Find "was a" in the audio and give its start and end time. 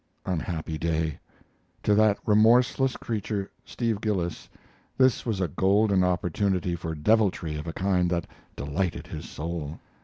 5.27-5.47